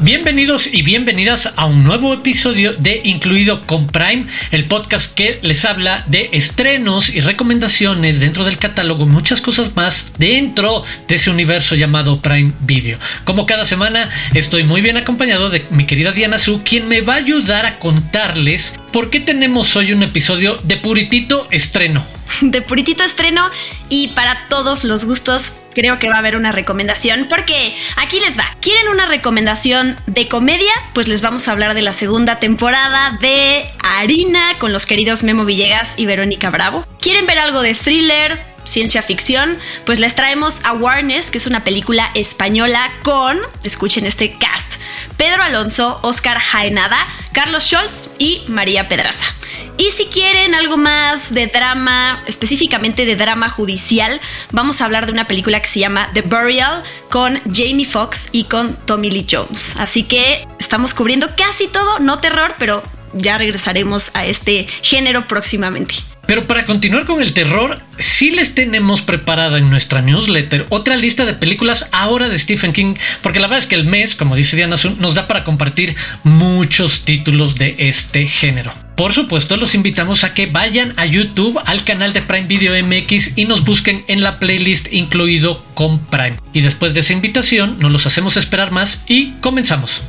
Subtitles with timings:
[0.00, 5.64] Bienvenidos y bienvenidas a un nuevo episodio de Incluido con Prime, el podcast que les
[5.64, 11.74] habla de estrenos y recomendaciones dentro del catálogo, muchas cosas más dentro de ese universo
[11.74, 12.96] llamado Prime Video.
[13.24, 17.14] Como cada semana, estoy muy bien acompañado de mi querida Diana Su, quien me va
[17.14, 22.06] a ayudar a contarles por qué tenemos hoy un episodio de puritito estreno.
[22.40, 23.50] De puritito estreno
[23.88, 28.36] y para todos los gustos creo que va a haber una recomendación porque aquí les
[28.36, 28.44] va.
[28.60, 30.72] ¿Quieren una recomendación de comedia?
[30.92, 35.44] Pues les vamos a hablar de la segunda temporada de Harina con los queridos Memo
[35.44, 36.84] Villegas y Verónica Bravo.
[37.00, 38.58] ¿Quieren ver algo de thriller?
[38.64, 44.74] ciencia ficción, pues les traemos Awareness, que es una película española con, escuchen este cast,
[45.18, 46.96] Pedro Alonso, Oscar Jaenada,
[47.32, 49.26] Carlos Scholz y María Pedraza.
[49.76, 55.12] Y si quieren algo más de drama, específicamente de drama judicial, vamos a hablar de
[55.12, 59.76] una película que se llama The Burial con Jamie Foxx y con Tommy Lee Jones.
[59.76, 62.82] Así que estamos cubriendo casi todo, no terror, pero
[63.14, 65.94] ya regresaremos a este género próximamente.
[66.28, 71.24] Pero para continuar con el terror, sí les tenemos preparada en nuestra newsletter otra lista
[71.24, 74.54] de películas ahora de Stephen King, porque la verdad es que el mes, como dice
[74.54, 78.74] Diana Sun, nos da para compartir muchos títulos de este género.
[78.94, 83.38] Por supuesto, los invitamos a que vayan a YouTube, al canal de Prime Video MX
[83.38, 86.36] y nos busquen en la playlist incluido con Prime.
[86.52, 90.02] Y después de esa invitación, no los hacemos esperar más y comenzamos.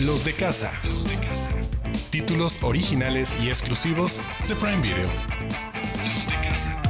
[0.00, 0.72] Los de casa.
[0.84, 1.50] Los de casa.
[2.08, 5.08] Títulos originales y exclusivos de Prime Video.
[6.14, 6.89] Los de casa.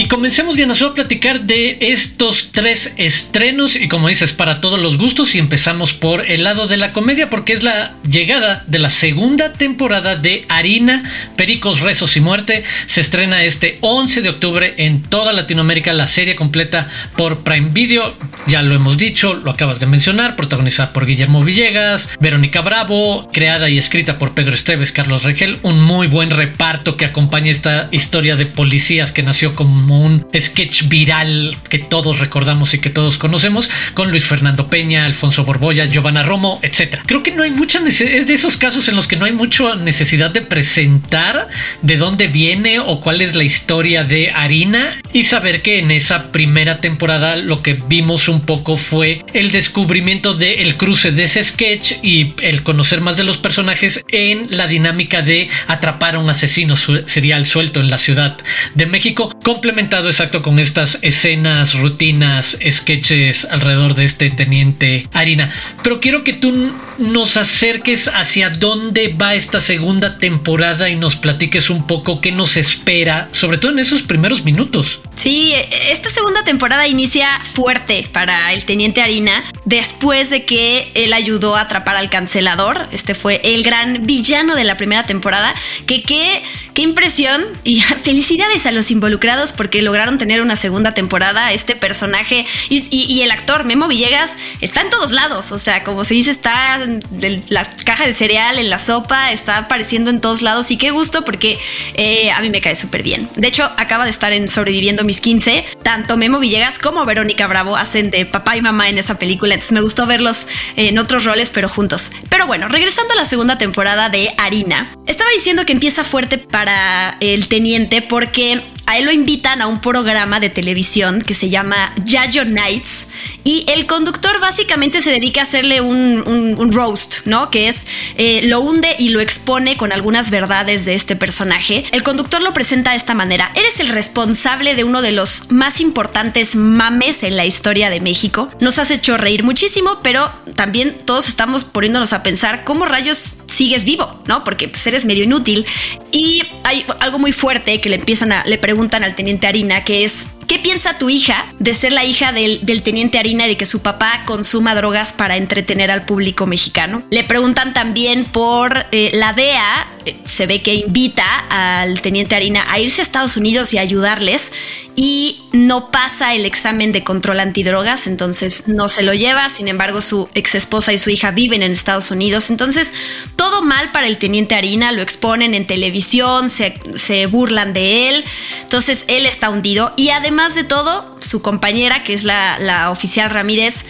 [0.00, 4.96] Y comencemos Diana a platicar de estos tres estrenos y como dices para todos los
[4.96, 8.88] gustos y empezamos por el lado de la comedia porque es la llegada de la
[8.88, 11.02] segunda temporada de Harina,
[11.36, 12.64] Pericos, Rezos y Muerte.
[12.86, 18.16] Se estrena este 11 de octubre en toda Latinoamérica la serie completa por Prime Video.
[18.46, 23.68] Ya lo hemos dicho, lo acabas de mencionar, protagonizada por Guillermo Villegas, Verónica Bravo, creada
[23.68, 28.36] y escrita por Pedro Esteves, Carlos Regel, un muy buen reparto que acompaña esta historia
[28.36, 29.54] de policías que nació
[29.90, 35.44] un sketch viral que todos recordamos y que todos conocemos, con Luis Fernando Peña, Alfonso
[35.44, 37.00] Borbolla, Giovanna Romo, etc.
[37.06, 39.32] Creo que no hay mucha necesidad, es de esos casos en los que no hay
[39.32, 41.48] mucha necesidad de presentar
[41.82, 46.28] de dónde viene o cuál es la historia de Harina y saber que en esa
[46.28, 51.94] primera temporada lo que vimos un poco fue el descubrimiento del cruce de ese sketch
[52.02, 56.76] y el conocer más de los personajes en la dinámica de atrapar a un asesino
[56.76, 58.36] serial suelto en la Ciudad
[58.74, 59.38] de México,
[59.78, 65.50] exacto con estas escenas, rutinas, sketches alrededor de este teniente Harina.
[65.82, 71.70] Pero quiero que tú nos acerques hacia dónde va esta segunda temporada y nos platiques
[71.70, 75.00] un poco qué nos espera, sobre todo en esos primeros minutos.
[75.20, 75.54] Sí,
[75.90, 81.60] esta segunda temporada inicia fuerte para el teniente Harina después de que él ayudó a
[81.60, 82.88] atrapar al cancelador.
[82.90, 85.54] Este fue el gran villano de la primera temporada.
[85.84, 86.42] Que qué,
[86.72, 91.52] qué impresión y felicidades a los involucrados porque lograron tener una segunda temporada.
[91.52, 94.32] Este personaje y, el actor Memo Villegas
[94.62, 95.52] está en todos lados.
[95.52, 97.02] O sea, como se dice, está en
[97.50, 100.70] la caja de cereal, en la sopa, está apareciendo en todos lados.
[100.70, 101.58] Y qué gusto porque
[101.92, 103.28] eh, a mí me cae súper bien.
[103.36, 107.76] De hecho, acaba de estar en Sobreviviendo mis 15, tanto Memo Villegas como Verónica Bravo
[107.76, 111.50] hacen de papá y mamá en esa película, entonces me gustó verlos en otros roles,
[111.50, 112.12] pero juntos.
[112.28, 117.16] Pero bueno, regresando a la segunda temporada de Harina, estaba diciendo que empieza fuerte para
[117.18, 121.92] el teniente porque a él lo invitan a un programa de televisión que se llama
[122.04, 123.08] Yayo Nights
[123.44, 127.50] y el conductor básicamente se dedica a hacerle un, roast, ¿no?
[127.50, 127.86] Que es
[128.16, 131.84] eh, lo hunde y lo expone con algunas verdades de este personaje.
[131.92, 133.50] El conductor lo presenta de esta manera.
[133.54, 138.50] Eres el responsable de uno de los más importantes mames en la historia de México.
[138.60, 143.84] Nos has hecho reír muchísimo, pero también todos estamos poniéndonos a pensar cómo rayos sigues
[143.84, 144.44] vivo, ¿no?
[144.44, 145.66] Porque pues, eres medio inútil.
[146.12, 150.04] Y hay algo muy fuerte que le empiezan a, le preguntan al teniente Harina, que
[150.04, 153.66] es, ¿qué piensa tu hija de ser la hija del, teniente Harina y de que
[153.66, 157.04] su papá consuma drogas para entretener al público mexicano?
[157.08, 162.64] Le preguntan también por eh, la DEA, eh, se ve que invita al teniente Harina
[162.68, 164.50] a irse a Estados Unidos y ayudarles
[164.96, 170.00] y no pasa el examen de control antidrogas, entonces no se lo lleva, sin embargo
[170.00, 172.92] su ex esposa y su hija viven en Estados Unidos, entonces
[173.36, 178.24] todo mal para el teniente Harina, lo exponen en televisión, se, burlan de él,
[178.62, 183.30] entonces él está hundido y además de todo, su compañera, que es la, la oficial
[183.30, 183.84] Ramírez,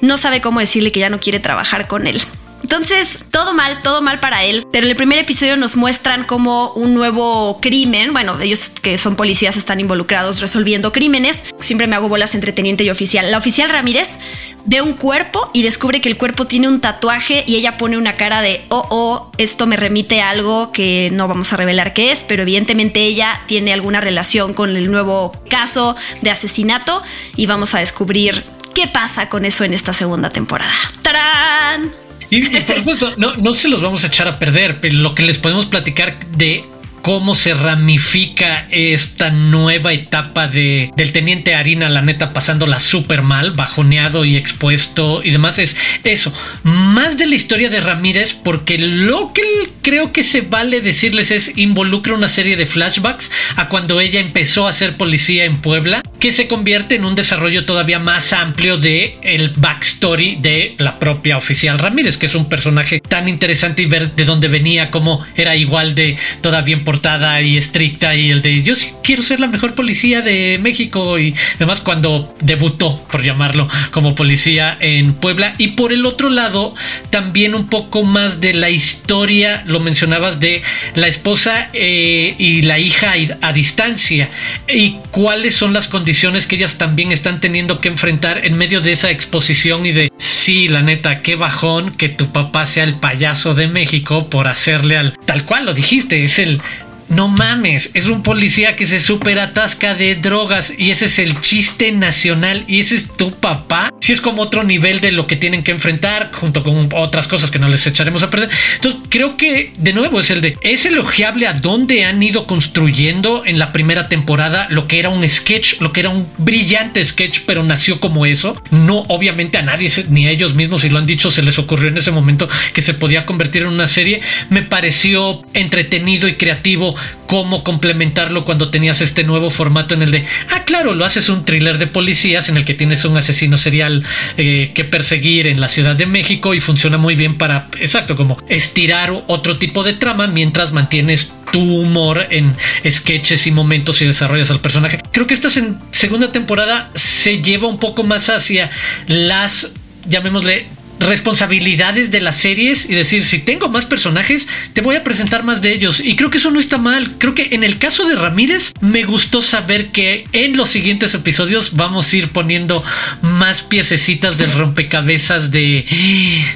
[0.00, 2.20] no sabe cómo decirle que ya no quiere trabajar con él.
[2.70, 4.66] Entonces, todo mal, todo mal para él.
[4.70, 8.12] Pero en el primer episodio nos muestran como un nuevo crimen.
[8.12, 11.44] Bueno, ellos que son policías están involucrados resolviendo crímenes.
[11.60, 13.30] Siempre me hago bolas entre teniente y oficial.
[13.30, 14.18] La oficial Ramírez
[14.66, 18.18] ve un cuerpo y descubre que el cuerpo tiene un tatuaje y ella pone una
[18.18, 22.12] cara de, oh, oh, esto me remite a algo que no vamos a revelar qué
[22.12, 27.02] es, pero evidentemente ella tiene alguna relación con el nuevo caso de asesinato
[27.34, 28.44] y vamos a descubrir
[28.74, 30.74] qué pasa con eso en esta segunda temporada.
[31.00, 32.07] ¡Tarán!
[32.30, 35.22] Y, por supuesto, no, no se los vamos a echar a perder, pero lo que
[35.22, 36.64] les podemos platicar de
[37.02, 43.52] cómo se ramifica esta nueva etapa de, del teniente Harina, la neta, pasándola súper mal,
[43.52, 45.58] bajoneado y expuesto y demás.
[45.58, 46.32] Es eso,
[46.64, 49.42] más de la historia de Ramírez, porque lo que
[49.82, 54.68] creo que se vale decirles es involucra una serie de flashbacks a cuando ella empezó
[54.68, 59.18] a ser policía en Puebla, que se convierte en un desarrollo todavía más amplio de
[59.22, 64.14] el backstory de la propia oficial Ramírez, que es un personaje tan interesante y ver
[64.14, 68.74] de dónde venía, cómo era igual de todavía portada y estricta y el de yo
[68.74, 74.14] sí quiero ser la mejor policía de México y además cuando debutó, por llamarlo, como
[74.14, 75.54] policía en Puebla.
[75.58, 76.74] Y por el otro lado,
[77.10, 80.62] también un poco más de la historia, lo mencionabas, de
[80.94, 84.28] la esposa eh, y la hija a distancia
[84.68, 88.92] y cuáles son las condiciones que ellas también están teniendo que enfrentar en medio de
[88.92, 93.54] esa exposición y de, sí, la neta, qué bajón que tu papá sea el payaso
[93.54, 96.62] de México por hacerle al, tal cual lo dijiste, es el
[97.08, 101.40] no mames, es un policía que se super atasca de drogas y ese es el
[101.40, 103.90] chiste nacional y ese es tu papá.
[104.08, 107.50] Si es como otro nivel de lo que tienen que enfrentar junto con otras cosas
[107.50, 108.48] que no les echaremos a perder.
[108.76, 113.42] Entonces creo que de nuevo es el de, es elogiable a dónde han ido construyendo
[113.44, 117.40] en la primera temporada lo que era un sketch, lo que era un brillante sketch,
[117.44, 118.56] pero nació como eso.
[118.70, 121.88] No, obviamente a nadie, ni a ellos mismos, si lo han dicho, se les ocurrió
[121.88, 124.22] en ese momento que se podía convertir en una serie.
[124.48, 126.94] Me pareció entretenido y creativo
[127.28, 131.44] cómo complementarlo cuando tenías este nuevo formato en el de, ah, claro, lo haces un
[131.44, 134.02] thriller de policías en el que tienes un asesino serial
[134.38, 138.38] eh, que perseguir en la Ciudad de México y funciona muy bien para, exacto, como
[138.48, 142.56] estirar otro tipo de trama mientras mantienes tu humor en
[142.88, 145.00] sketches y momentos y desarrollas al personaje.
[145.12, 145.50] Creo que esta
[145.90, 148.70] segunda temporada se lleva un poco más hacia
[149.06, 149.72] las
[150.08, 155.44] llamémosle responsabilidades de las series y decir, si tengo más personajes, te voy a presentar
[155.44, 156.00] más de ellos.
[156.00, 157.16] Y creo que eso no está mal.
[157.18, 161.76] Creo que en el caso de Ramírez, me gustó saber que en los siguientes episodios
[161.76, 162.84] vamos a ir poniendo
[163.22, 165.84] más piececitas del rompecabezas de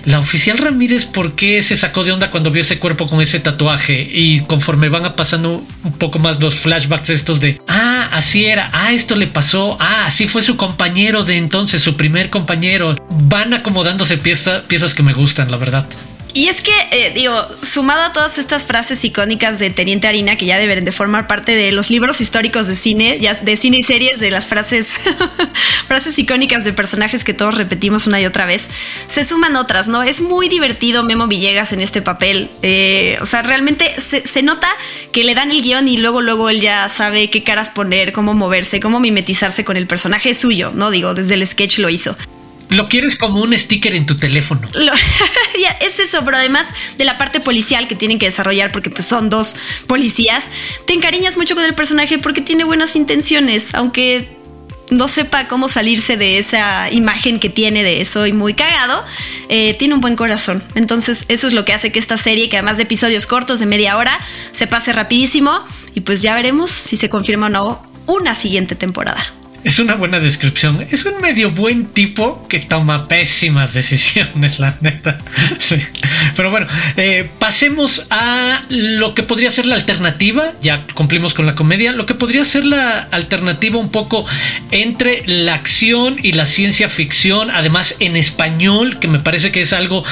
[0.04, 3.40] la oficial Ramírez, ¿por qué se sacó de onda cuando vio ese cuerpo con ese
[3.40, 4.08] tatuaje?
[4.12, 8.92] Y conforme van pasando un poco más los flashbacks estos de, ah, así era, ah,
[8.92, 12.96] esto le pasó, ah, así fue su compañero de entonces, su primer compañero.
[13.08, 15.86] Van acomodándose piezas piezas que me gustan, la verdad.
[16.34, 20.46] Y es que, eh, digo, sumado a todas estas frases icónicas de Teniente Harina, que
[20.46, 23.82] ya deben de formar parte de los libros históricos de cine, ya de cine y
[23.82, 24.88] series, de las frases,
[25.86, 28.68] frases icónicas de personajes que todos repetimos una y otra vez,
[29.08, 30.02] se suman otras, ¿no?
[30.02, 32.48] Es muy divertido Memo Villegas en este papel.
[32.62, 34.68] Eh, o sea, realmente se, nota
[35.12, 38.32] que le dan el guion y luego, luego él ya sabe qué caras poner, cómo
[38.32, 40.90] moverse, cómo mimetizarse con el personaje suyo, ¿no?
[40.90, 42.16] Digo, desde el sketch lo hizo.
[42.72, 44.68] Lo quieres como un sticker en tu teléfono.
[45.80, 49.30] es eso, pero además de la parte policial que tienen que desarrollar, porque pues son
[49.30, 49.56] dos
[49.86, 50.44] policías,
[50.86, 54.36] te encariñas mucho con el personaje porque tiene buenas intenciones, aunque
[54.90, 59.04] no sepa cómo salirse de esa imagen que tiene de soy muy cagado,
[59.48, 60.62] eh, tiene un buen corazón.
[60.74, 63.66] Entonces eso es lo que hace que esta serie, que además de episodios cortos de
[63.66, 64.18] media hora,
[64.52, 69.41] se pase rapidísimo y pues ya veremos si se confirma o no una siguiente temporada.
[69.64, 70.84] Es una buena descripción.
[70.90, 75.18] Es un medio buen tipo que toma pésimas decisiones, la neta.
[75.58, 75.76] Sí.
[76.34, 76.66] Pero bueno,
[76.96, 80.52] eh, pasemos a lo que podría ser la alternativa.
[80.60, 81.92] Ya cumplimos con la comedia.
[81.92, 84.24] Lo que podría ser la alternativa un poco
[84.72, 87.50] entre la acción y la ciencia ficción.
[87.50, 90.04] Además, en español, que me parece que es algo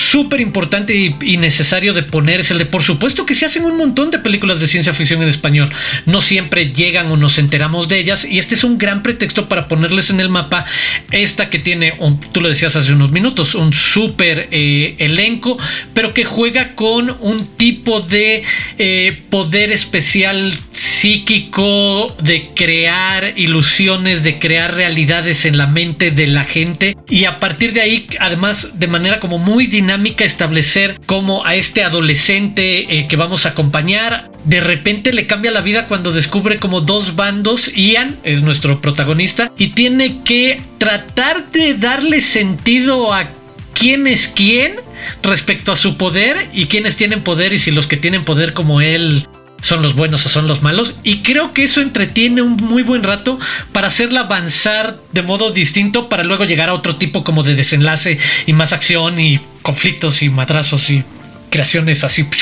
[0.00, 2.54] súper importante y, necesario de ponerse.
[2.54, 5.70] de, por supuesto que se hacen un montón de películas de ciencia ficción en español.
[6.06, 8.24] No siempre llegan o nos enteramos de ellas.
[8.24, 10.64] Y este es un gran pretexto para ponerles en el mapa
[11.10, 11.94] esta que tiene,
[12.32, 15.58] tú lo decías hace unos minutos, un súper eh, elenco,
[15.94, 18.42] pero que juega con un tipo de
[18.78, 26.44] eh, poder especial psíquico de crear ilusiones, de crear realidades en la mente de la
[26.44, 26.96] gente.
[27.08, 31.82] Y a partir de ahí, además, de manera como muy dinámica, establecer cómo a este
[31.82, 36.80] adolescente eh, que vamos a acompañar, de repente le cambia la vida cuando descubre como
[36.80, 37.72] dos bandos.
[37.74, 43.30] Ian es nuestro protagonista y tiene que tratar de darle sentido a
[43.74, 44.76] quién es quién
[45.22, 48.80] respecto a su poder y quiénes tienen poder y si los que tienen poder como
[48.80, 49.26] él
[49.62, 50.94] son los buenos o son los malos.
[51.02, 53.38] Y creo que eso entretiene un muy buen rato
[53.72, 58.18] para hacerla avanzar de modo distinto para luego llegar a otro tipo como de desenlace
[58.46, 61.04] y más acción y conflictos y madrazos y
[61.50, 62.28] creaciones así.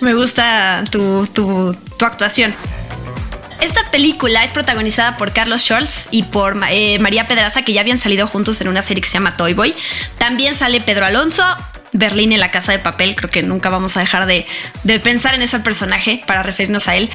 [0.00, 2.54] Me gusta tu, tu, tu actuación.
[3.60, 7.98] Esta película es protagonizada por Carlos Scholz y por eh, María Pedraza, que ya habían
[7.98, 9.74] salido juntos en una serie que se llama Toy Boy.
[10.16, 11.42] También sale Pedro Alonso,
[11.92, 13.16] Berlín en la casa de papel.
[13.16, 14.46] Creo que nunca vamos a dejar de,
[14.84, 17.10] de pensar en ese personaje para referirnos a él.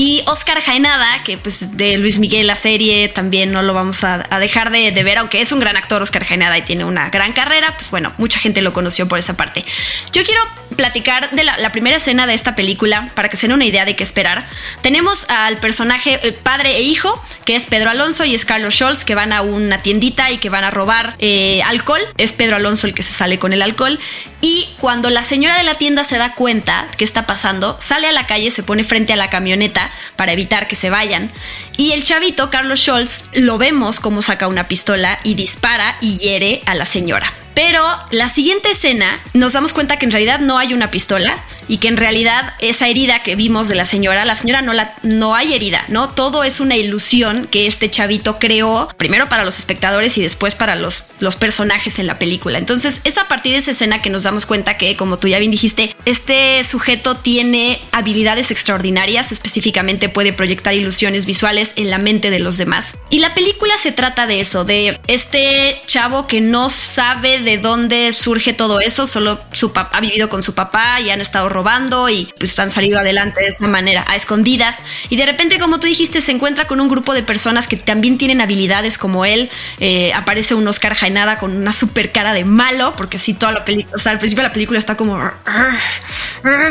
[0.00, 4.18] Y Oscar Jaenada, que pues de Luis Miguel la serie también no lo vamos a,
[4.38, 7.74] dejar de, ver, aunque es un gran actor Oscar Jaenada y tiene una gran carrera,
[7.76, 9.64] pues bueno, mucha gente lo conoció por esa parte.
[10.12, 10.40] Yo quiero
[10.76, 13.96] platicar de la, primera escena de esta película para que se den una idea de
[13.96, 14.46] qué esperar.
[14.82, 19.04] Tenemos al personaje eh, padre e hijo, que es Pedro Alonso y es Carlos Scholz,
[19.04, 22.02] que van a una tiendita y que van a robar eh, alcohol.
[22.18, 23.98] Es Pedro Alonso el que se sale con el alcohol.
[24.40, 28.12] Y cuando la señora de la tienda se da cuenta que está pasando, sale a
[28.12, 31.30] la calle, se pone frente a la camioneta para evitar que se vayan.
[31.76, 36.62] Y el chavito, Carlos Scholz, lo vemos como saca una pistola y dispara y hiere
[36.66, 37.32] a la señora.
[37.54, 41.78] Pero la siguiente escena nos damos cuenta que en realidad no hay una pistola y
[41.78, 45.34] que en realidad esa herida que vimos de la señora, la señora no, la, no
[45.34, 46.10] hay herida, ¿no?
[46.10, 50.76] Todo es una ilusión que este chavito creó, primero para los espectadores y después para
[50.76, 52.58] los, los personajes en la película.
[52.58, 55.38] Entonces es a partir de esa escena que nos damos cuenta que, como tú ya
[55.38, 62.30] bien dijiste, este sujeto tiene habilidades extraordinarias, específicamente puede proyectar ilusiones visuales en la mente
[62.30, 62.96] de los demás.
[63.10, 68.12] Y la película se trata de eso, de este chavo que no sabe de dónde
[68.12, 72.32] surge todo eso, solo su ha vivido con su papá y han estado robando y
[72.38, 74.84] pues han salido adelante de esa manera, a escondidas.
[75.08, 78.16] Y de repente, como tú dijiste, se encuentra con un grupo de personas que también
[78.16, 79.50] tienen habilidades como él.
[79.80, 83.64] Eh, aparece un Oscar Jaenada con una super cara de malo, porque así toda la
[83.64, 85.18] película, o sea, al principio de la película está como...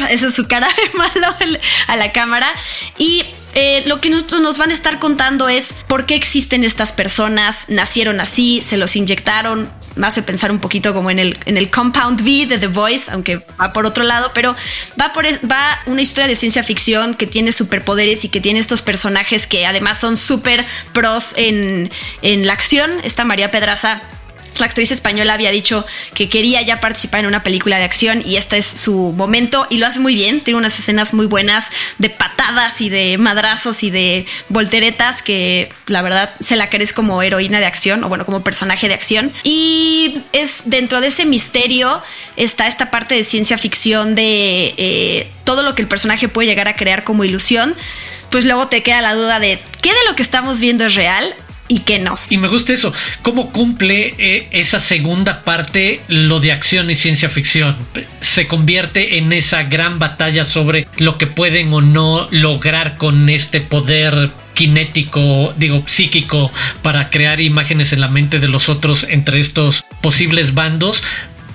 [0.09, 1.35] Esa es su cara de malo
[1.87, 2.47] a la cámara.
[2.97, 3.25] Y
[3.59, 7.65] eh, lo que nosotros nos van a estar contando es por qué existen estas personas,
[7.69, 11.71] nacieron así, se los inyectaron, me hace pensar un poquito como en el, en el
[11.71, 14.55] Compound V de The Voice, aunque va por otro lado, pero
[15.01, 18.83] va, por, va una historia de ciencia ficción que tiene superpoderes y que tiene estos
[18.83, 21.89] personajes que además son súper pros en,
[22.21, 22.91] en la acción.
[23.03, 24.03] Esta María Pedraza
[24.59, 28.37] la actriz española había dicho que quería ya participar en una película de acción y
[28.37, 30.41] este es su momento y lo hace muy bien.
[30.41, 36.01] Tiene unas escenas muy buenas de patadas y de madrazos y de volteretas que la
[36.01, 39.31] verdad se la crees como heroína de acción o bueno, como personaje de acción.
[39.43, 42.01] Y es dentro de ese misterio
[42.35, 46.67] está esta parte de ciencia ficción de eh, todo lo que el personaje puede llegar
[46.67, 47.75] a crear como ilusión.
[48.29, 51.35] Pues luego te queda la duda de qué de lo que estamos viendo es real
[51.67, 52.17] y que no.
[52.29, 57.29] Y me gusta eso, cómo cumple eh, esa segunda parte lo de acción y ciencia
[57.29, 57.75] ficción.
[58.21, 63.61] Se convierte en esa gran batalla sobre lo que pueden o no lograr con este
[63.61, 69.85] poder kinético, digo, psíquico, para crear imágenes en la mente de los otros entre estos
[70.01, 71.03] posibles bandos,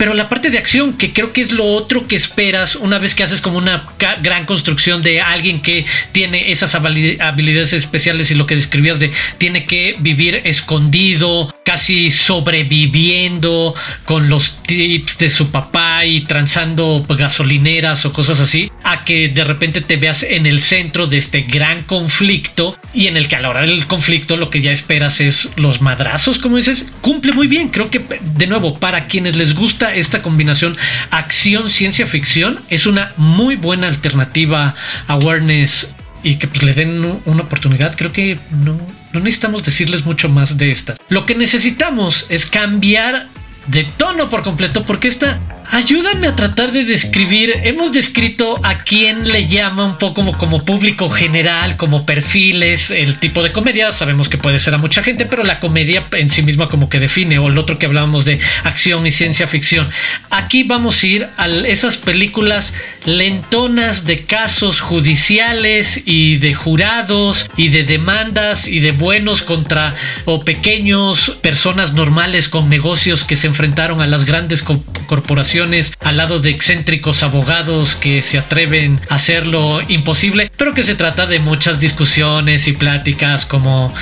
[0.02, 3.14] pero la parte de acción, que creo que es lo otro que esperas una vez
[3.14, 3.87] que haces como una
[4.21, 9.64] gran construcción de alguien que tiene esas habilidades especiales y lo que describías de tiene
[9.64, 18.12] que vivir escondido, casi sobreviviendo con los tips de su papá y transando gasolineras o
[18.12, 22.76] cosas así, a que de repente te veas en el centro de este gran conflicto
[22.92, 25.80] y en el que a la hora del conflicto lo que ya esperas es los
[25.80, 27.68] madrazos, como dices, cumple muy bien.
[27.68, 30.76] Creo que de nuevo, para quienes les gusta esta combinación
[31.11, 34.75] acción, ciencia ficción, es una muy buena alternativa
[35.06, 37.94] a Awareness y que pues, le den una oportunidad.
[37.96, 38.78] Creo que no,
[39.12, 40.94] no necesitamos decirles mucho más de esta.
[41.08, 43.28] Lo que necesitamos es cambiar
[43.66, 45.40] de tono por completo porque esta
[45.71, 50.64] ayúdame a tratar de describir hemos descrito a quién le llama un poco como, como
[50.64, 55.26] público general como perfiles el tipo de comedia sabemos que puede ser a mucha gente
[55.26, 58.38] pero la comedia en sí misma como que define o el otro que hablábamos de
[58.64, 59.88] acción y ciencia ficción.
[60.31, 67.69] Aquí vamos a ir a esas películas lentonas de casos judiciales y de jurados y
[67.69, 74.00] de demandas y de buenos contra o pequeños personas normales con negocios que se enfrentaron
[74.00, 79.82] a las grandes corporaciones al lado de excéntricos abogados que se atreven a hacer lo
[79.90, 83.92] imposible, pero que se trata de muchas discusiones y pláticas como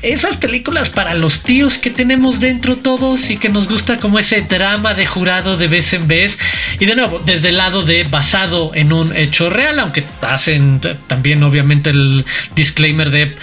[0.00, 4.40] esas películas para los tíos que tenemos dentro todos y que nos gusta como ese
[4.40, 6.38] drama de jurado de vez en vez.
[6.80, 11.42] Y de nuevo, desde el lado de basado en un hecho real, aunque hacen también
[11.42, 13.36] obviamente el disclaimer de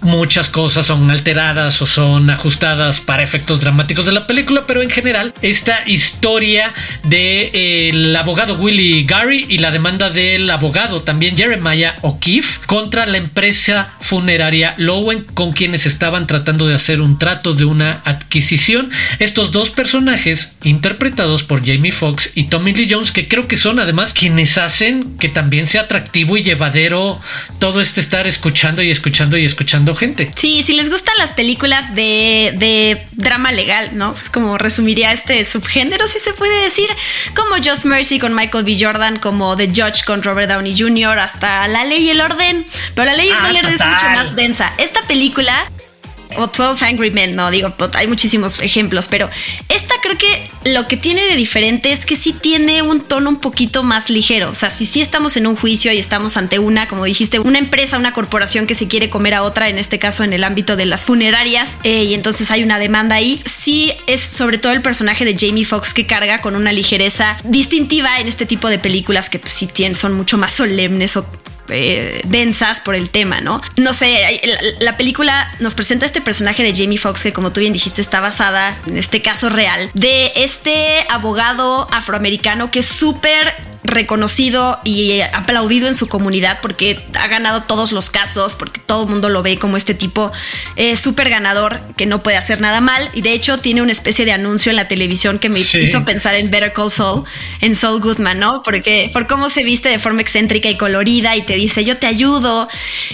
[0.00, 4.90] muchas cosas son alteradas o son ajustadas para efectos dramáticos de la película, pero en
[4.90, 6.72] general esta historia
[7.02, 13.06] del de, eh, abogado Willie Gary y la demanda del abogado también Jeremiah O'Keefe contra
[13.06, 18.90] la empresa funeraria Lowen con quienes estaban tratando de hacer un trato de una adquisición.
[19.18, 23.78] Estos dos personajes interpretados por Jamie Foxx y Tommy Lee Jones que creo que son
[23.78, 27.20] además quienes hacen que también sea atractivo y llevadero
[27.58, 30.30] todo este estar escuchando y escuchando y escuchando gente.
[30.36, 34.14] Sí, si les gustan las películas de, drama legal, ¿no?
[34.20, 36.88] Es como resumiría este subgénero, si se puede decir,
[37.34, 38.76] como Just Mercy con Michael B.
[38.78, 42.66] Jordan, como The Judge con Robert Downey Jr., hasta La Ley y el Orden.
[42.94, 44.72] Pero La Ley y el ah, Orden es mucho más densa.
[44.78, 45.70] Esta película
[46.38, 49.28] o 12 Angry Men, no digo, pues, hay muchísimos ejemplos, pero
[49.68, 53.40] esta creo que lo que tiene de diferente es que sí tiene un tono un
[53.40, 54.50] poquito más ligero.
[54.50, 57.58] O sea, si sí estamos en un juicio y estamos ante una, como dijiste, una
[57.58, 60.76] empresa, una corporación que se quiere comer a otra, en este caso en el ámbito
[60.76, 64.82] de las funerarias, eh, y entonces hay una demanda ahí, sí es sobre todo el
[64.82, 69.30] personaje de Jamie Foxx que carga con una ligereza distintiva en este tipo de películas
[69.30, 71.26] que pues, sí tienen, son mucho más solemnes o
[71.68, 73.60] eh, densas por el tema, ¿no?
[73.76, 74.40] No sé,
[74.80, 78.20] la, película nos presenta este personaje de Jamie Foxx que como tú bien dijiste está
[78.20, 83.54] basada en este caso real de este abogado afroamericano que es súper
[83.86, 89.08] reconocido y aplaudido en su comunidad porque ha ganado todos los casos, porque todo el
[89.08, 90.32] mundo lo ve como este tipo
[90.76, 93.08] eh, súper ganador que no puede hacer nada mal.
[93.14, 96.34] Y de hecho tiene una especie de anuncio en la televisión que me hizo pensar
[96.34, 97.24] en Better Call Saul,
[97.60, 98.62] en Saul Goodman, ¿no?
[98.62, 102.06] Porque por cómo se viste de forma excéntrica y colorida y te dice yo te
[102.06, 102.68] ayudo.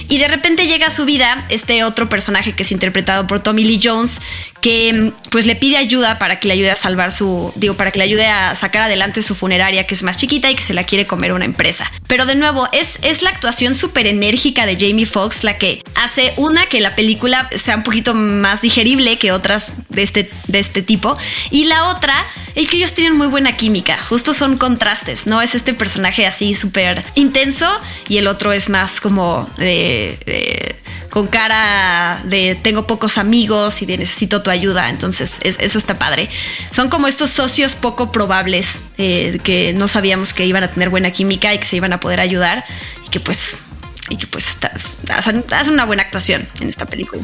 [0.09, 3.65] Y de repente llega a su vida este otro personaje que es interpretado por Tommy
[3.65, 4.21] Lee Jones,
[4.61, 7.99] que pues le pide ayuda para que le ayude a salvar su, digo, para que
[7.99, 10.85] le ayude a sacar adelante su funeraria que es más chiquita y que se la
[10.85, 11.91] quiere comer una empresa.
[12.07, 16.33] Pero de nuevo, es, es la actuación súper enérgica de Jamie Foxx la que hace
[16.37, 20.83] una que la película sea un poquito más digerible que otras de este, de este
[20.83, 21.17] tipo
[21.51, 22.15] y la otra
[22.55, 25.41] el que ellos tienen muy buena química, justo son contrastes, ¿no?
[25.41, 27.69] Es este personaje así súper intenso
[28.09, 30.81] y el otro es más como de
[31.13, 34.89] con cara de tengo pocos amigos y de necesito tu ayuda.
[34.89, 36.31] Entonces, eso está padre.
[36.71, 41.11] Son como estos socios poco probables eh, que no sabíamos que iban a tener buena
[41.11, 42.65] química y que se iban a poder ayudar
[43.05, 43.59] y que pues,
[44.09, 44.57] y que pues
[45.11, 47.23] hacen, una buena actuación en esta película.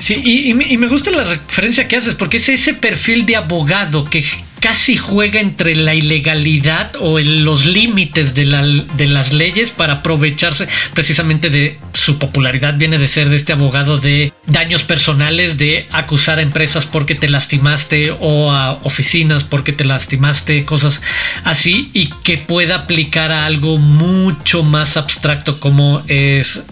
[0.00, 4.24] Sí, y, me gusta la referencia que haces, porque es ese perfil de abogado que
[4.62, 11.80] casi juega entre la ilegalidad o los límites de, las leyes para aprovecharse precisamente de
[11.92, 12.76] su popularidad.
[12.78, 17.28] Viene de ser de este abogado de daños personales, de acusar a empresas porque te
[17.28, 21.02] lastimaste o a oficinas porque te lastimaste, cosas
[21.42, 26.62] así, y que pueda aplicar a algo mucho más abstracto como es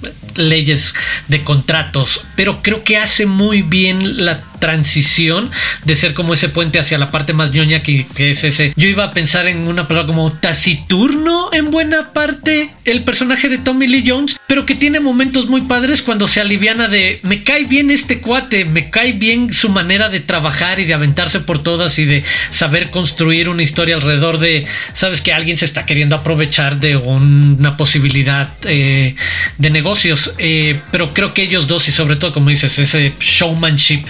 [0.41, 0.95] leyes
[1.29, 2.25] de contratos.
[2.37, 5.51] Pero creo que hace muy bien la transición
[5.85, 8.73] de ser como ese puente hacia la parte más ñoña que, es ese.
[8.77, 13.59] Yo iba a pensar en una palabra como taciturno en buena parte el personaje de
[13.59, 17.65] Tommy Lee Jones, pero que tiene momentos muy padres cuando se aliviana de me cae
[17.65, 21.99] bien este cuate, me cae bien su manera de trabajar y de aventarse por todas
[21.99, 26.79] y de saber construir una historia alrededor de, sabes que alguien se está queriendo aprovechar
[26.79, 29.15] de una posibilidad eh,
[29.57, 34.05] de negocios, eh, pero creo que ellos dos y sobre todo como dices, ese showmanship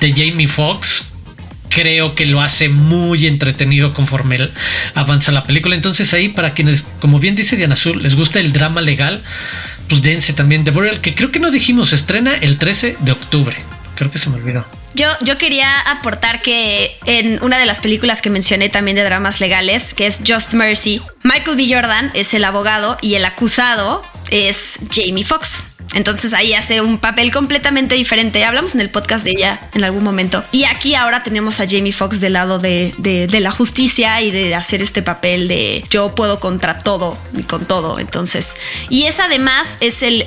[0.00, 1.14] de Jamie Foxx
[1.74, 4.48] creo que lo hace muy entretenido conforme
[4.94, 5.74] avanza la película.
[5.74, 9.22] Entonces ahí para quienes, como bien dice Diana Azul, les gusta el drama legal,
[9.88, 13.56] pues dense también The Burial, que creo que no dijimos, estrena el 13 de octubre.
[13.96, 14.64] Creo que se me olvidó.
[14.94, 19.40] Yo, yo quería aportar que en una de las películas que mencioné también de dramas
[19.40, 21.66] legales, que es Just Mercy, Michael B.
[21.68, 25.73] Jordan es el abogado y el acusado es Jamie Foxx.
[25.94, 28.44] Entonces ahí hace un papel completamente diferente.
[28.44, 30.44] Hablamos en el podcast de ella en algún momento.
[30.50, 32.92] Y aquí ahora tenemos a Jamie Foxx del lado de,
[33.40, 37.98] la justicia y de hacer este papel de yo puedo contra todo y con todo.
[37.98, 38.48] Entonces,
[38.88, 40.24] y es además es, el,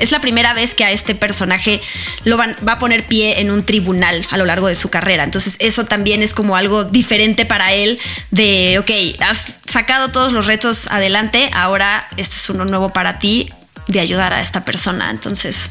[0.00, 1.80] es la primera vez que a este personaje
[2.24, 5.24] lo van, va a poner pie en un tribunal a lo largo de su carrera.
[5.24, 7.98] Entonces eso también es como algo diferente para él
[8.30, 13.50] de, ok, has sacado todos los retos adelante, ahora esto es uno nuevo para ti
[13.88, 15.10] de ayudar a esta persona.
[15.10, 15.70] Entonces,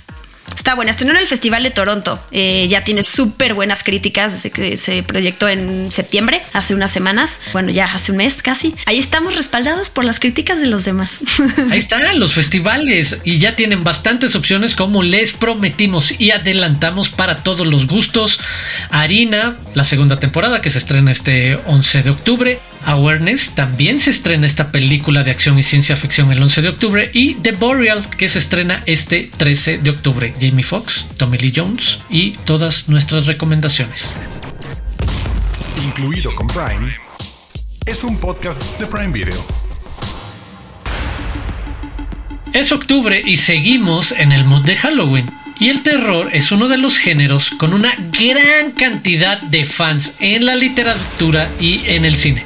[0.56, 0.92] Está buena.
[0.92, 2.24] Estrenó en el Festival de Toronto.
[2.32, 7.40] Eh, ya tiene súper buenas críticas desde que se proyectó en septiembre, hace unas semanas.
[7.52, 8.74] Bueno, ya hace un mes casi.
[8.86, 11.20] Ahí estamos respaldados por las críticas de los demás.
[11.72, 17.44] Ahí están los festivales y ya tienen bastantes opciones como les prometimos y adelantamos para
[17.44, 18.40] todos los gustos.
[18.90, 22.60] Harina, la segunda temporada que se estrena este 11 de octubre.
[22.84, 27.10] Awareness también se estrena esta película de acción y ciencia ficción el 11 de octubre
[27.14, 30.34] y The Boreal que se estrena este 13 de octubre.
[30.40, 34.12] Jamie Foxx, Tommy Lee Jones y todas nuestras recomendaciones.
[35.84, 36.96] Incluido con Prime,
[37.86, 39.46] es un podcast de Prime Video.
[42.54, 45.45] Es octubre y seguimos en el mood de Halloween.
[45.60, 50.46] Y el terror es uno de los géneros con una gran cantidad de fans en
[50.46, 52.46] la literatura y en el cine,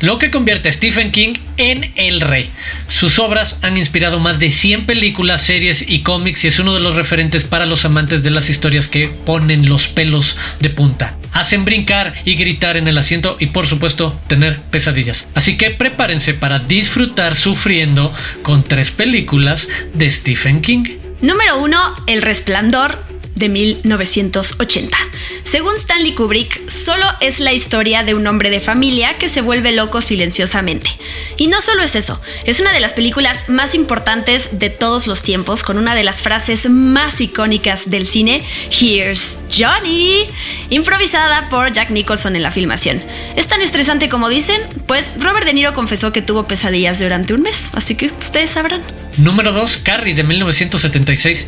[0.00, 2.50] lo que convierte a Stephen King en el rey.
[2.88, 6.80] Sus obras han inspirado más de 100 películas, series y cómics y es uno de
[6.80, 11.64] los referentes para los amantes de las historias que ponen los pelos de punta, hacen
[11.64, 15.28] brincar y gritar en el asiento y por supuesto tener pesadillas.
[15.34, 21.05] Así que prepárense para disfrutar sufriendo con tres películas de Stephen King.
[21.22, 21.78] Número 1.
[22.08, 22.98] El Resplandor
[23.36, 24.98] de 1980.
[25.46, 29.70] Según Stanley Kubrick, solo es la historia de un hombre de familia que se vuelve
[29.70, 30.90] loco silenciosamente.
[31.36, 35.22] Y no solo es eso, es una de las películas más importantes de todos los
[35.22, 40.26] tiempos, con una de las frases más icónicas del cine, Here's Johnny,
[40.70, 43.00] improvisada por Jack Nicholson en la filmación.
[43.36, 44.60] ¿Es tan estresante como dicen?
[44.88, 48.82] Pues Robert De Niro confesó que tuvo pesadillas durante un mes, así que ustedes sabrán.
[49.16, 51.46] Número 2, Carrie de 1976.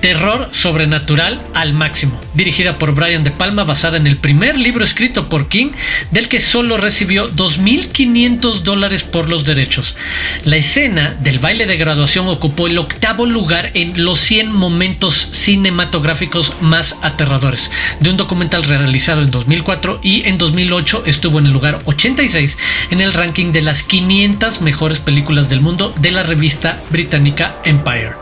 [0.00, 5.28] Terror sobrenatural al máximo, dirigida por Brian De Palma, basada en el primer libro escrito
[5.28, 5.72] por King,
[6.10, 9.96] del que solo recibió 2.500 dólares por los derechos.
[10.44, 16.54] La escena del baile de graduación ocupó el octavo lugar en los 100 momentos cinematográficos
[16.60, 21.82] más aterradores de un documental realizado en 2004 y en 2008 estuvo en el lugar
[21.84, 22.56] 86
[22.90, 28.19] en el ranking de las 500 mejores películas del mundo de la revista británica Empire.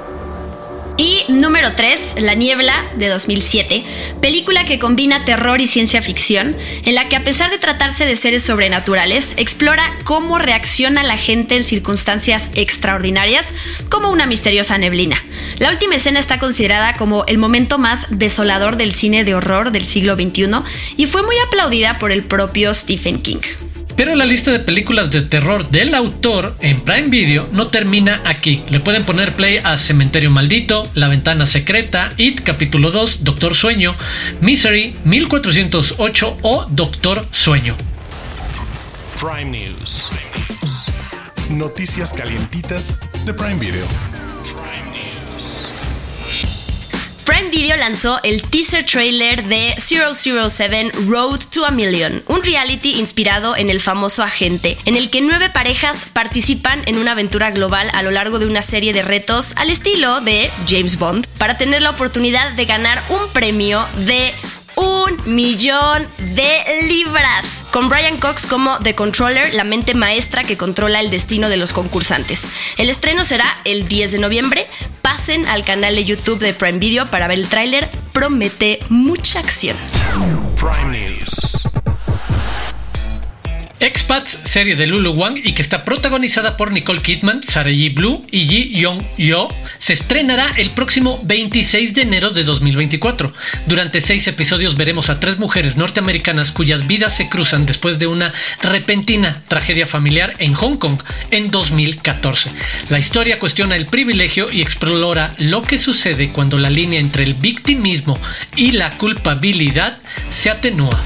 [1.00, 3.84] Y número 3, La Niebla de 2007,
[4.20, 8.16] película que combina terror y ciencia ficción, en la que a pesar de tratarse de
[8.16, 13.54] seres sobrenaturales, explora cómo reacciona la gente en circunstancias extraordinarias,
[13.88, 15.22] como una misteriosa neblina.
[15.60, 19.84] La última escena está considerada como el momento más desolador del cine de horror del
[19.84, 20.48] siglo XXI
[20.96, 23.38] y fue muy aplaudida por el propio Stephen King.
[23.98, 28.62] Pero la lista de películas de terror del autor en Prime Video no termina aquí.
[28.70, 33.96] Le pueden poner play a Cementerio Maldito, La Ventana Secreta, It Capítulo 2, Doctor Sueño,
[34.40, 37.76] Misery, 1408 o Doctor Sueño.
[39.20, 40.10] Prime News.
[41.50, 44.27] Noticias calientitas de Prime Video.
[47.28, 53.54] Prime Video lanzó el teaser trailer de 007 Road to a Million, un reality inspirado
[53.54, 58.02] en el famoso agente, en el que nueve parejas participan en una aventura global a
[58.02, 61.90] lo largo de una serie de retos al estilo de James Bond, para tener la
[61.90, 64.32] oportunidad de ganar un premio de
[64.78, 67.64] un millón de libras.
[67.72, 71.72] Con Brian Cox como The Controller, la mente maestra que controla el destino de los
[71.72, 72.48] concursantes.
[72.76, 74.66] El estreno será el 10 de noviembre.
[75.02, 77.90] Pasen al canal de YouTube de Prime Video para ver el tráiler.
[78.12, 79.76] Promete mucha acción.
[80.56, 81.24] Prime.
[83.80, 87.94] Expats, serie de Lulu Wang y que está protagonizada por Nicole Kidman, Sarah G.
[87.94, 93.32] Blue y Ji Young Yo, se estrenará el próximo 26 de enero de 2024.
[93.66, 98.32] Durante seis episodios veremos a tres mujeres norteamericanas cuyas vidas se cruzan después de una
[98.62, 102.50] repentina tragedia familiar en Hong Kong en 2014.
[102.88, 107.34] La historia cuestiona el privilegio y explora lo que sucede cuando la línea entre el
[107.34, 108.18] victimismo
[108.56, 109.98] y la culpabilidad
[110.30, 111.00] se atenúa.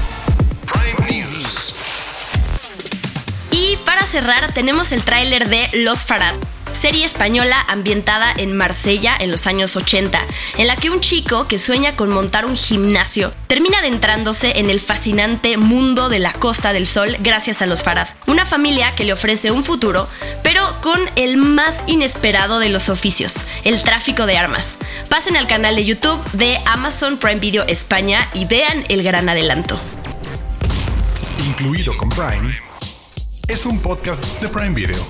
[3.73, 6.35] Y para cerrar tenemos el tráiler de Los Farad,
[6.79, 10.21] serie española ambientada en Marsella en los años 80,
[10.57, 14.79] en la que un chico que sueña con montar un gimnasio termina adentrándose en el
[14.79, 19.13] fascinante mundo de la Costa del Sol gracias a los Farad, una familia que le
[19.13, 20.07] ofrece un futuro,
[20.43, 24.77] pero con el más inesperado de los oficios, el tráfico de armas.
[25.09, 29.81] Pasen al canal de YouTube de Amazon Prime Video España y vean el gran adelanto.
[31.39, 32.53] Incluido con Prime,
[33.47, 35.05] es un podcast de Prime Video.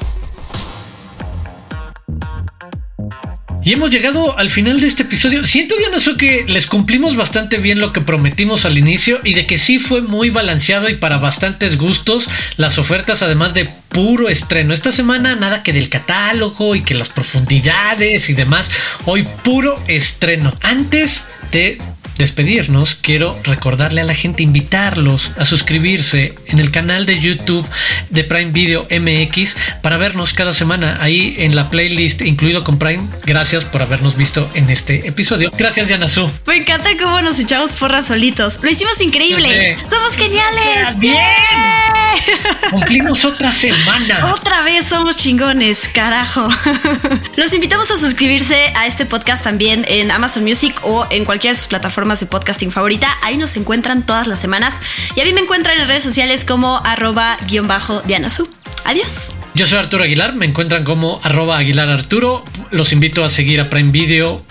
[3.64, 5.46] Y hemos llegado al final de este episodio.
[5.46, 9.58] Siento, Diana, que les cumplimos bastante bien lo que prometimos al inicio y de que
[9.58, 14.74] sí fue muy balanceado y para bastantes gustos las ofertas, además de puro estreno.
[14.74, 18.70] Esta semana nada que del catálogo y que las profundidades y demás.
[19.06, 20.54] Hoy puro estreno.
[20.62, 21.78] Antes de
[22.18, 27.68] despedirnos, quiero recordarle a la gente, invitarlos a suscribirse en el canal de YouTube
[28.10, 33.08] de Prime Video MX para vernos cada semana ahí en la playlist incluido con Prime.
[33.26, 35.52] Gracias por habernos visto en este episodio.
[35.58, 36.30] Gracias, Diana Su.
[36.46, 38.60] Me encanta cómo nos echamos porras solitos.
[38.62, 39.78] Lo hicimos increíble.
[39.90, 40.98] Somos geniales.
[40.98, 42.03] Bien.
[42.72, 44.34] Cumplimos otra semana.
[44.34, 46.48] Otra vez somos chingones, carajo.
[47.38, 51.58] Los invitamos a suscribirse a este podcast también en Amazon Music o en cualquiera de
[51.58, 53.18] sus plataformas de podcasting favorita.
[53.22, 54.80] Ahí nos encuentran todas las semanas.
[55.16, 58.50] Y a mí me encuentran en redes sociales como arroba guion bajo Dianasu.
[58.86, 59.36] Adiós.
[59.54, 62.44] Yo soy Arturo Aguilar, me encuentran como arroba Aguilar Arturo.
[62.72, 64.44] Los invito a seguir a Prime Video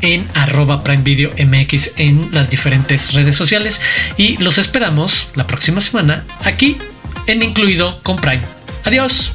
[0.00, 3.80] en arroba Prime Video MX en las diferentes redes sociales.
[4.16, 6.78] Y los esperamos la próxima semana aquí
[7.26, 8.42] en Incluido con Prime.
[8.84, 9.32] Adiós.